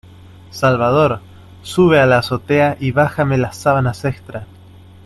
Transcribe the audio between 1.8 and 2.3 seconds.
a la